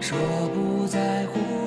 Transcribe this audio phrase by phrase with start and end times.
[0.00, 0.18] 说
[0.54, 1.60] 不在乎。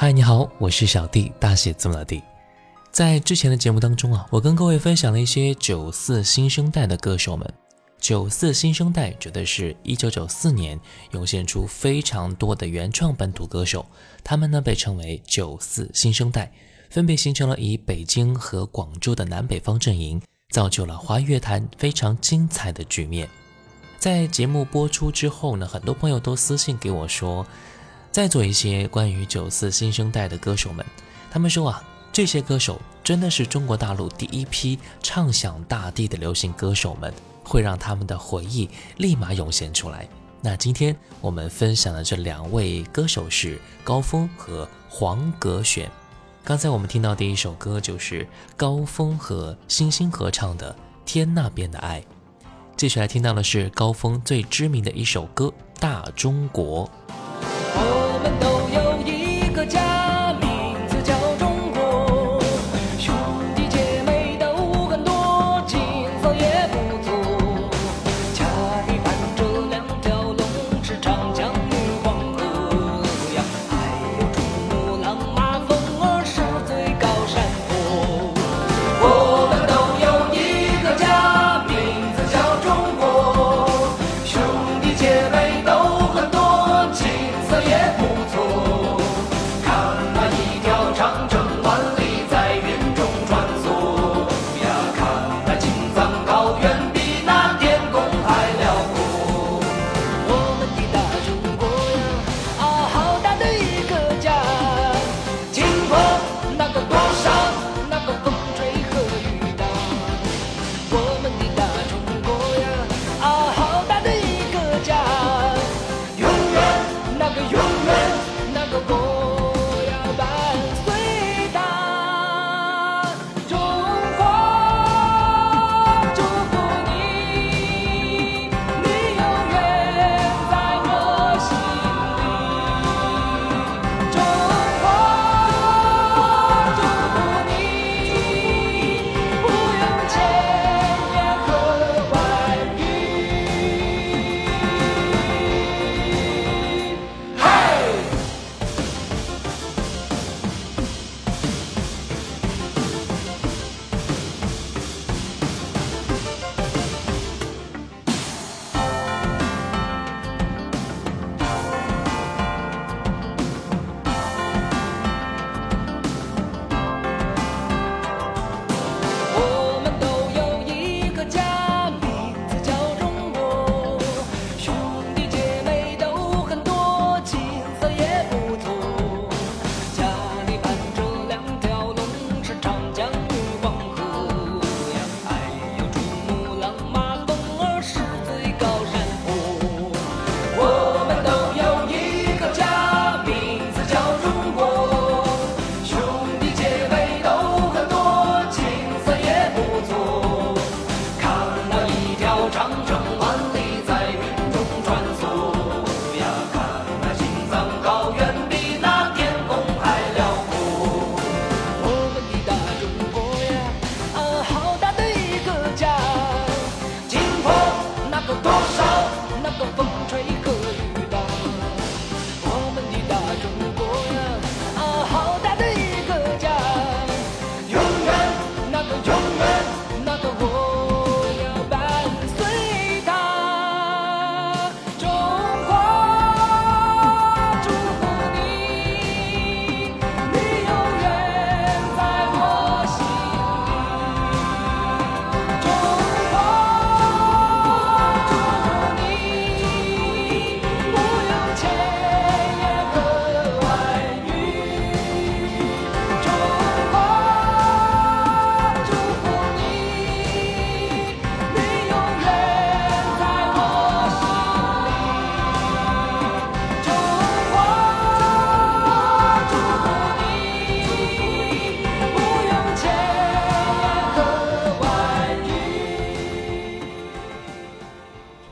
[0.00, 2.22] 嗨，你好，我是小弟，大写字母老弟。
[2.90, 7.46] 在之前的节目当中啊，我跟各位分享了一些九四新生代的歌手们。
[7.98, 10.80] 九四新生代指的是一九九四年
[11.10, 13.84] 涌现出非常多的原创本土歌手，
[14.24, 16.50] 他们呢被称为九四新生代，
[16.88, 20.18] 分别形成了以北京和广州的南北方阵营，
[20.48, 23.28] 造就了华语乐坛非常精彩的局面。
[23.98, 27.46] 在节目播出之后呢，很多朋友都私信给我说，
[28.10, 30.84] 再做一些关于九四新生代的歌手们。
[31.30, 37.14] 他们说啊，这些歌手真的是中国大陆第一批唱响大地的流行歌手们，
[37.44, 40.08] 会让他们的回忆立马涌现出来。
[40.42, 45.90] 那今天我们分享的这两位歌手是高峰和黄格选。
[46.42, 50.72] 刚才我们听到第一首歌就是高峰和星星合唱的
[51.04, 52.00] 《天那边的爱》。
[52.76, 55.46] 接下来听到的是高峰最知名的一首歌
[55.78, 56.90] 《大中国》。
[57.74, 59.80] 我们都有一个家，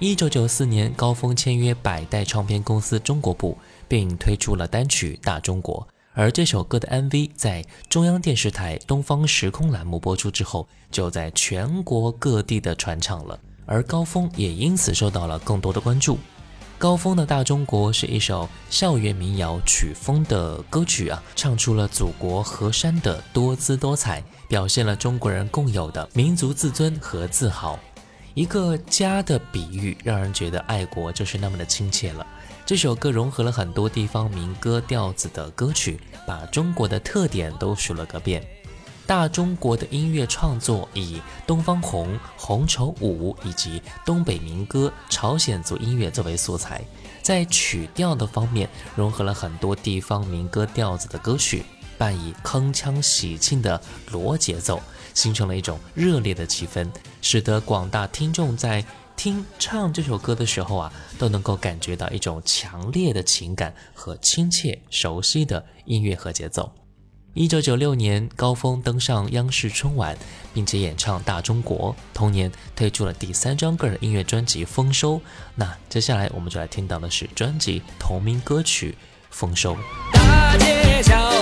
[0.09, 5.87] 一九九四年，高峰签约百代唱片公司中国部，并推出了单曲《大中国》。
[6.15, 13.38] 而这首歌的 MV 在中央电视台《东方时空》栏目播出之后，就在全国各地的传唱了。
[13.67, 16.19] 而高峰也因此受到了更多的关注。
[16.79, 27.79] 高峰的《大中国》是一首校园民谣曲风的歌曲啊，唱出了祖国河山的多姿多彩，表现了中国人共有的民族自尊和自豪。
[28.38, 32.25] 一个家的比喻，让人觉得爱国就是那么的亲切了。
[32.64, 38.40] 这首歌融合了很多地方民歌调子的歌曲，把中国的特点都数了个遍。
[39.09, 46.80] 大中国的音乐创作以东方红、红绸舞以及东北民歌、朝鲜族音乐作为素材，
[47.21, 51.64] 在曲调的方面融合了很多地方民歌调子的歌曲，
[51.97, 53.80] 伴以铿锵喜庆的
[54.12, 54.80] 锣节奏，
[55.18, 56.88] 形成了一种热烈的气氛，
[57.20, 58.84] 使得广大听众在
[59.16, 66.70] 听唱这首歌的时候啊，都能够感觉到一种强烈的情感和亲切熟悉的音乐和节奏。
[67.34, 70.16] 一九九六年，高峰登上央视春晚，
[70.54, 71.92] 并且演唱《大中国》。
[72.14, 75.16] 同年推出了第三张个人音乐专辑《丰收》。
[75.56, 78.92] 那接下来我们就来听到的是专辑同名歌曲
[79.30, 79.75] 《丰收》。
[80.12, 81.38] 大街小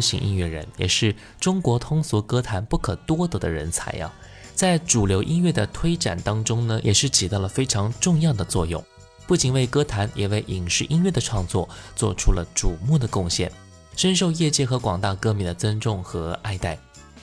[0.00, 4.10] 型音乐人，也是中国通俗歌坛不可多得的人才呀、
[4.54, 8.84] 在主流音乐的推展当中呢，也是起到了非常重要的作用，
[9.26, 13.50] 不仅为歌坛，也为影视音乐的创作做出了瞩目的贡献，
[13.96, 16.78] 深受业界和广大歌迷的尊重和爱戴。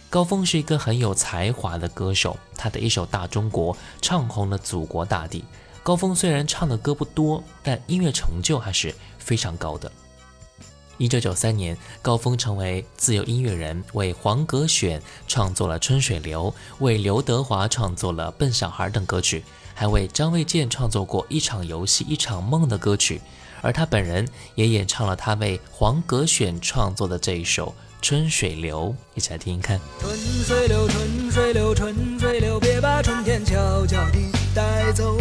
[0.10, 5.44] 高峰是一个很有才华的歌手，他的一首《大中国》唱红了祖国大地。
[5.84, 9.92] 高峰虽然唱的歌不多，但音乐成就还是非常高的。
[10.98, 19.44] 一九九三年，高峰成为自由音乐人，为黄格选创作了《春水流》，为刘德华创作了《笨小孩》等歌曲，
[19.76, 23.22] 还为张卫健创作过《一场游戏一场梦》的歌曲。
[23.62, 27.70] 而他本人也演唱了他为黄格选创作的这一首
[28.02, 29.80] 《春水流》，一起来听听看。
[30.00, 35.18] 春水流，春水流，春水流，别把春天悄悄地带走。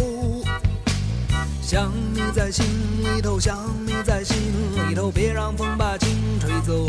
[1.67, 2.65] 想你在心
[3.03, 4.37] 里头，想你在心
[4.89, 6.87] 里头，别让风把情吹走。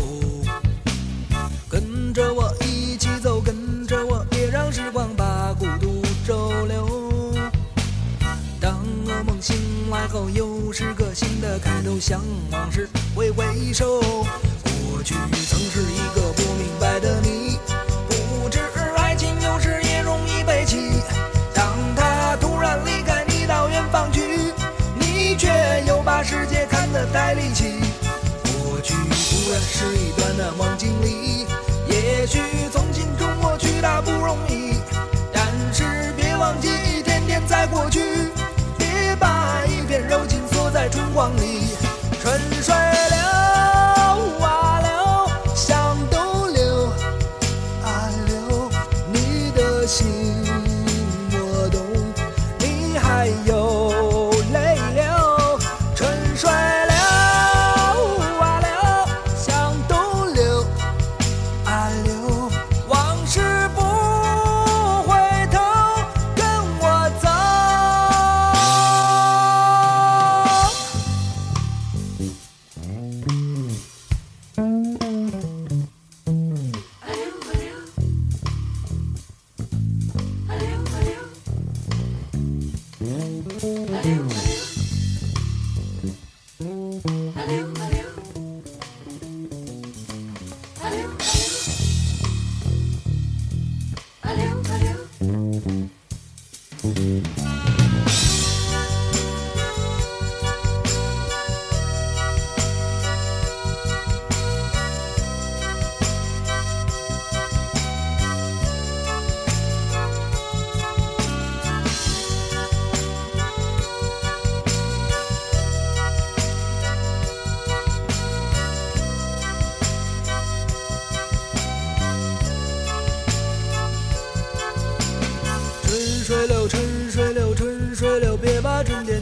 [1.69, 7.35] 跟着我一起走，跟着我，别让时光把孤独周留。
[8.61, 9.57] 当噩梦醒
[9.91, 12.21] 来后，又是个新的开头，向
[12.53, 13.99] 往事挥挥手。
[14.01, 15.17] 过去
[15.49, 17.48] 曾是一个不明白的你，
[26.19, 27.79] 把世界看得太离奇。
[28.43, 31.47] 过去固然是一段难忘经历，
[31.87, 32.41] 也许
[32.73, 34.75] 从心中抹去它不容易，
[35.33, 38.03] 但是别忘记一天天在过去，
[38.77, 41.88] 别把一片柔情锁在春光里。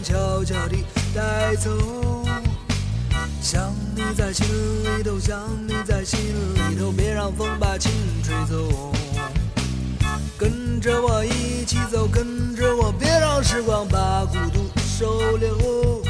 [0.07, 1.69] 悄悄地带走。
[3.43, 4.47] 想你在心
[4.85, 5.37] 里头，想
[5.67, 6.21] 你在心
[6.55, 7.91] 里头，别让风把情
[8.23, 8.93] 吹走。
[10.39, 16.01] 跟着我一起走，跟着我，别让时光把孤独收留。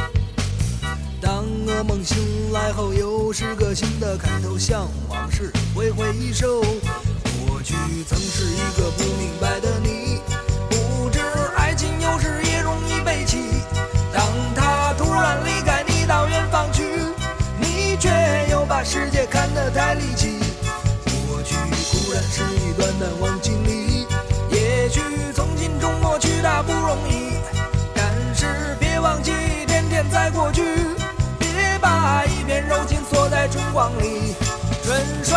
[1.19, 6.61] 当噩梦醒来后，又是个新的开头，向往事挥挥手。
[7.49, 7.75] 过去
[8.07, 9.76] 曾是一个不明白的
[18.97, 20.39] 世界看得太离奇。
[21.29, 24.07] 过去固然是一段难忘经历，
[24.51, 25.03] 也许
[25.35, 27.35] 从今中抹去它不容易，
[27.95, 29.33] 但是别忘记
[29.67, 30.63] 天天在过去，
[31.39, 34.35] 别把一片柔情锁在春光里。
[34.83, 35.37] 春水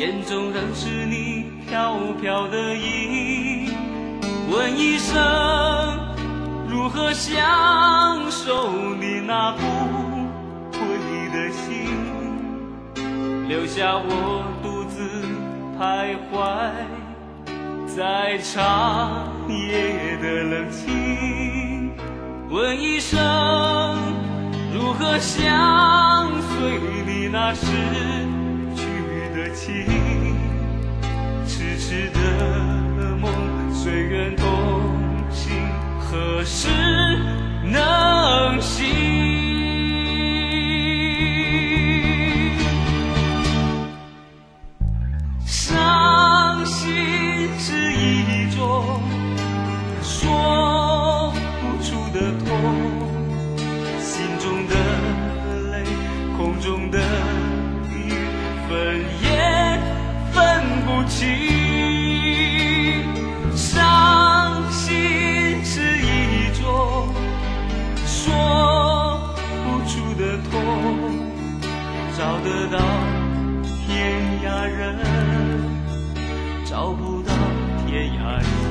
[0.00, 3.70] 眼中仍是你飘飘的影。
[4.50, 5.14] 问一声，
[6.66, 7.36] 如何享
[8.30, 9.60] 受你那不
[10.72, 10.80] 悔
[11.34, 11.90] 的心？
[13.46, 15.02] 留下我独自
[15.78, 16.32] 徘徊
[17.86, 21.92] 在长夜的冷清。
[22.48, 23.18] 问一声，
[24.72, 27.66] 如何相随你那时
[29.54, 29.84] 情？
[31.46, 33.32] 痴痴的梦，
[33.72, 34.46] 随缘同
[35.30, 35.52] 行，
[35.98, 36.68] 何时
[37.64, 39.29] 能醒？
[70.20, 70.60] 的痛，
[72.14, 72.78] 找得到
[73.86, 74.98] 天涯人，
[76.66, 77.32] 找不到
[77.86, 78.69] 天涯人。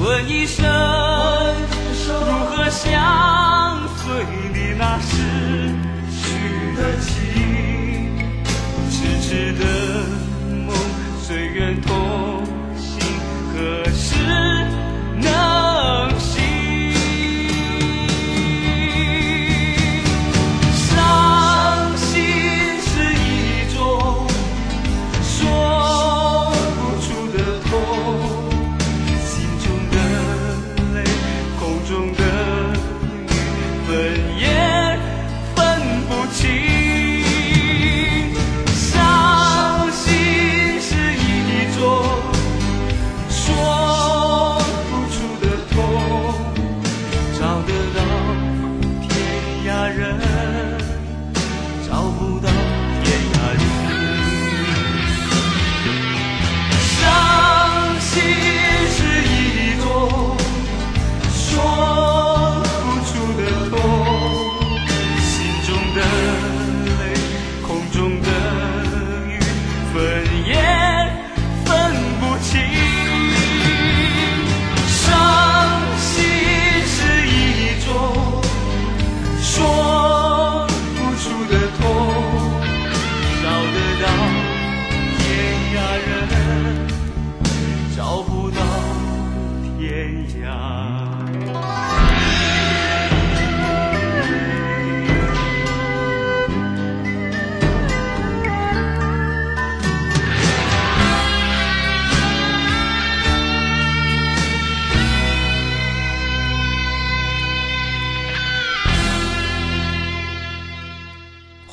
[0.00, 0.64] 问一声，
[2.08, 2.14] 如
[2.46, 5.12] 何相随你那逝
[6.22, 7.12] 去的情？
[8.90, 9.62] 痴痴的
[10.66, 10.74] 梦，
[11.22, 11.94] 谁愿同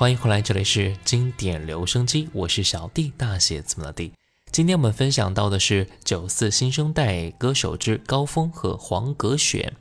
[0.08, 4.14] 欢迎回来，这里是经典留声机，我是小弟，大写字母的弟。
[4.54, 9.76] 今天我们分享到的是九四新生代歌手之高峰和黄格选。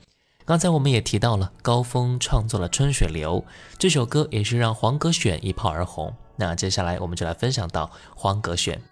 [0.44, 3.40] 刚才我们也提到了高峰创作了《春水流》
[3.78, 6.12] 这首歌，也是让黄格选一炮而红。
[6.34, 8.82] 那接下来我们就来分享到黄格选。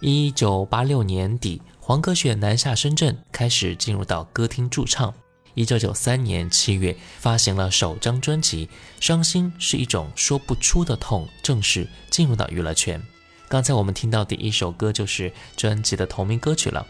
[0.00, 5.14] 一九八六年底，黄格选南下深圳，开始进入到歌厅驻唱。
[5.56, 8.66] 一九九三年七月发行了首张专辑
[9.00, 13.02] 《伤心是一种说不出的痛》，正式进入到娱乐圈。
[13.48, 16.86] 刚才我们听到第一首歌就是专辑的同名歌曲了。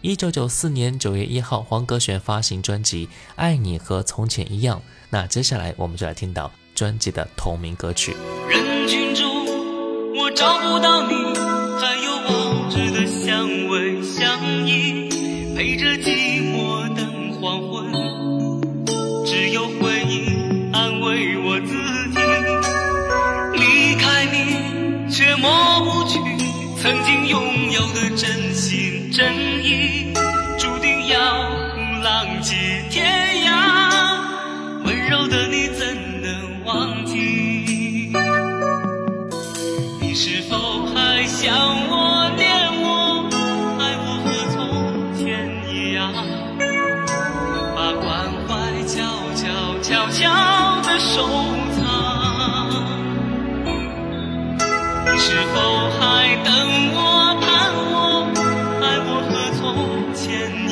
[0.00, 4.78] 一九九四年九月一号，黄格选发行专辑《爱你和从前一样》。
[5.10, 8.16] 那接下来我们就来听到专辑的同名歌曲。
[8.48, 9.28] 人群中，
[10.16, 11.14] 我找不到你，
[26.86, 30.14] 曾经拥有的真心真意，
[30.56, 31.18] 注定要
[32.00, 32.54] 浪迹
[32.88, 33.15] 天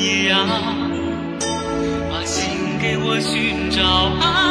[0.05, 0.47] 一样？
[2.11, 3.81] 把心给我，寻找
[4.21, 4.44] 爱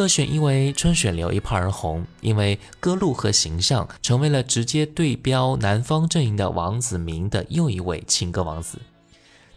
[0.00, 8.78] 歌选因为《春水流》一炮而红，因为歌路和形象，成为了直接对标南方阵营的王子明的又一位情歌王子。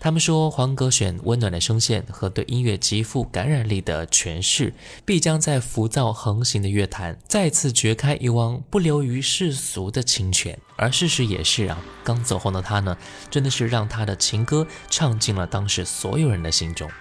[0.01, 4.73] 他们说，黄格选温暖的声线和对音乐极富感染力的诠释，
[5.06, 10.60] 必将在浮躁横行的乐坛再次掘开一汪不流于世俗的清泉。
[10.75, 12.97] 而事实也是啊，刚走红的他呢，
[13.32, 16.91] 真的是让他的情歌唱进了当时所有人的心中。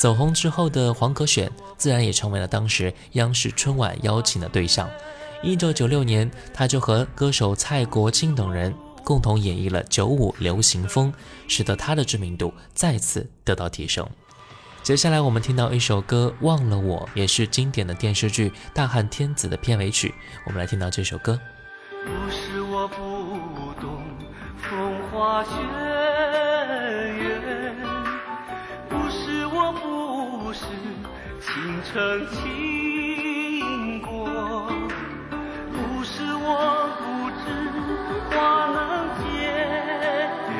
[0.00, 4.88] 走红之后的黄格选，自然也成为了当时央视春晚邀请的对象。
[5.42, 11.12] 一九九六年，他就和歌手蔡国庆等人共同演绎了九五流行风，
[11.46, 14.08] 使得他的知名度再次得到提升。
[14.82, 20.14] 接下来我们听到一首歌《忘了我》，也是经典的电视剧《大汉天子》的片尾曲。
[20.46, 21.38] 我们来听到这首歌。
[22.06, 22.94] 不是我不
[23.78, 24.02] 懂
[24.56, 25.50] 风花雪
[31.40, 31.48] 倾
[31.84, 34.08] 城倾国，
[35.72, 36.46] 不是我
[36.98, 37.02] 不
[37.40, 37.42] 知
[38.28, 38.78] 花能
[39.16, 39.24] 结
[40.50, 40.52] 语，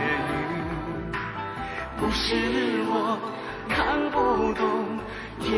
[1.99, 2.25] 不是
[2.89, 2.95] 我
[3.69, 4.17] 看不
[4.55, 4.65] 懂
[5.39, 5.49] 天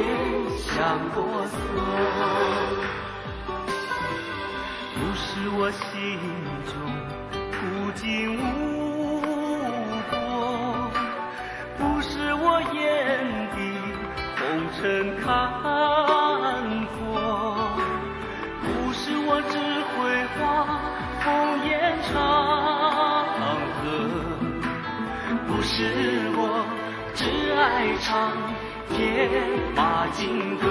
[0.58, 1.54] 象国色。
[4.94, 5.22] 不是
[5.56, 6.18] 我心
[6.66, 6.72] 中
[7.62, 8.02] 无尽
[8.38, 8.40] 无
[10.10, 10.12] 果，
[11.78, 12.82] 不是我眼
[14.80, 14.80] 尘
[15.20, 15.28] 看
[16.86, 16.96] 破，
[18.62, 19.54] 不是我只
[19.92, 19.98] 会
[20.34, 20.40] 画
[21.20, 21.24] 风
[21.68, 21.70] 烟
[22.08, 22.12] 长
[23.78, 23.84] 河，
[25.46, 25.70] 不是
[26.34, 26.40] 我
[27.14, 27.20] 只
[27.54, 27.62] 爱
[28.00, 28.10] 唱
[28.88, 28.96] 铁
[29.76, 29.78] 马
[30.12, 30.20] 金
[30.58, 30.64] 歌，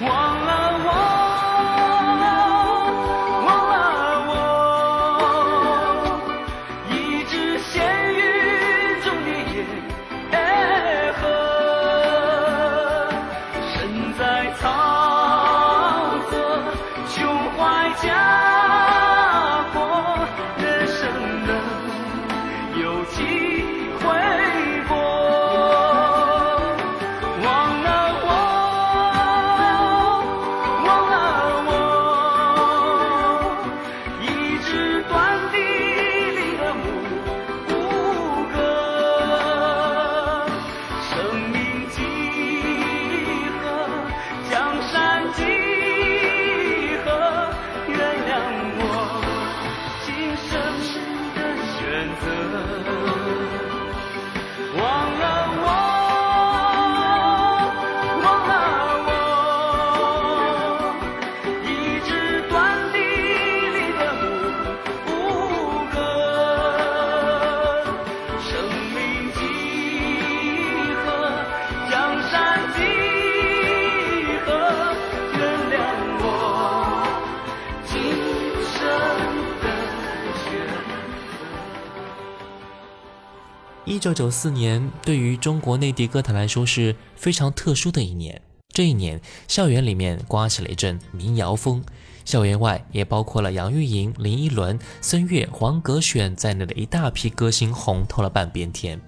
[0.00, 0.08] 忘
[52.02, 52.99] 一
[84.00, 88.40] 九九四年对于中国内地歌坛来说是非常特殊的一年。
[88.72, 91.84] 这一年，校园里面刮起了一阵民谣风，
[92.24, 98.98] 校园外也包括了杨钰莹、林依轮、孙悦、黄格选在内的一大批歌星红透了半边天。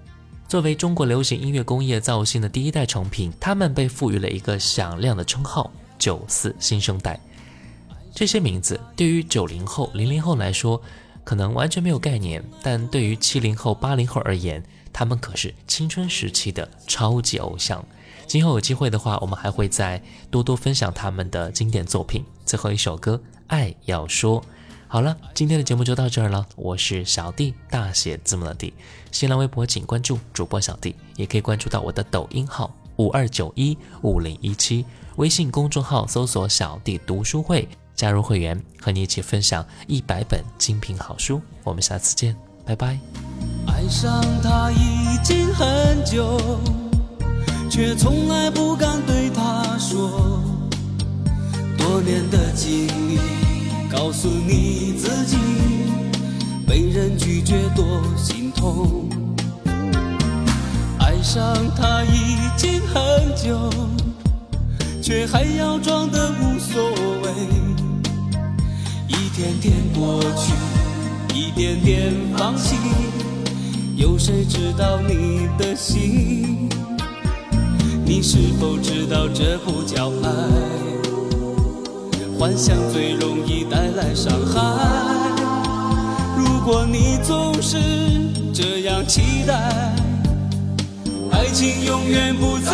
[0.47, 7.19] 作为中国流行音乐工业造星的第一代成品，他们被赋予了一个响亮的称号“九四新生代”。
[8.13, 10.79] 这些名字对于九零后、零零后来说，
[11.23, 14.61] 可能完全没有概念，但对于七零后、八零后而言，
[14.93, 17.83] 他们可是青春时期的超级偶像。
[18.27, 20.01] 今后有机会的话，我们还会再
[20.31, 22.23] 多多分享他们的经典作品。
[22.45, 23.15] 最后一首歌
[23.47, 24.39] 《爱要说》。
[24.87, 26.47] 好了，今天的节目就到这儿了。
[26.55, 28.73] 我是小弟，大写字母的弟。
[29.11, 37.67] 新浪微博请关注主播小弟，也可以关注到我的抖音号五二九一五零一七，微信公众号搜索“小弟读书会”。
[37.95, 41.41] 加入会员，和你一起分享一百本精品好书。
[41.63, 42.97] 我们下次见，拜拜。
[43.67, 46.39] 爱上他已经很久，
[47.69, 50.41] 却从来不敢对他说。
[51.77, 53.19] 多年的经历
[53.91, 55.37] 告诉你自己，
[56.65, 59.09] 被人拒绝多心痛。
[60.99, 63.69] 爱上他已经很久，
[65.01, 66.81] 却还要装得无所
[67.21, 67.29] 谓。
[69.09, 70.53] 一天天过去，
[71.33, 72.75] 一点点放弃，
[73.95, 76.69] 有谁知道你的心？
[78.05, 80.29] 你是否知道这不叫爱？
[82.37, 84.59] 幻想最容易带来伤害。
[86.37, 87.77] 如果你总是
[88.53, 89.55] 这样期待，
[91.31, 92.71] 爱情永远不再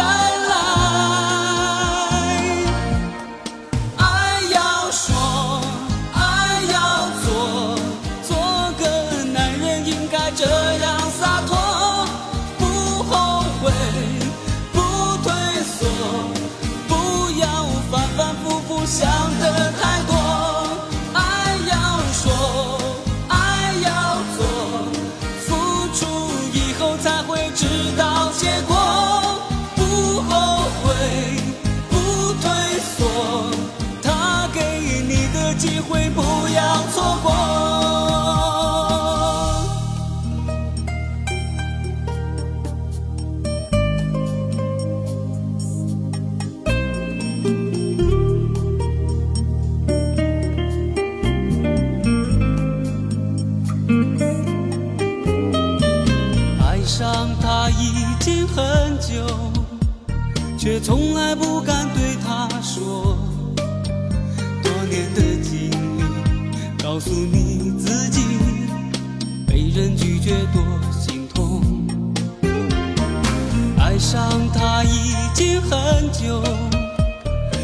[73.99, 76.41] 爱上他已经很久，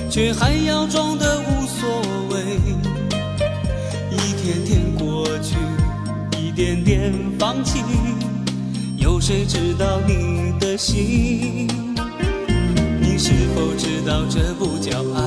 [0.10, 1.88] 却还要装得无所
[2.30, 2.60] 谓。
[4.12, 5.56] 一天天过去，
[6.38, 7.80] 一点点放弃，
[8.98, 11.70] 有谁知道你的心？
[13.00, 15.22] 你是否知道这不叫爱？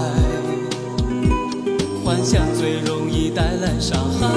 [2.05, 4.29] 幻想最容易带来伤害。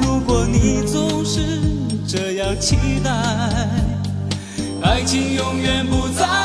[0.00, 1.58] 如果你总是
[2.06, 3.10] 这样期待，
[4.82, 6.41] 爱情永远不再